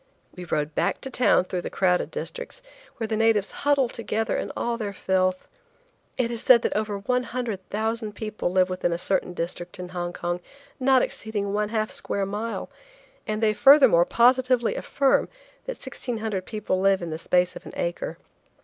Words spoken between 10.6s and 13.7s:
not exceeding one half square mile, and they